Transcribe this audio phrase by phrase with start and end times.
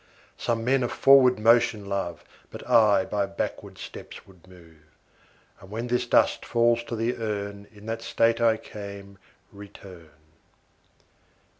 [0.35, 4.79] Some men a forward motion love, But I by backward steps would move,
[5.59, 9.19] And when this dust falls to the urn In that state I came
[9.51, 10.09] return.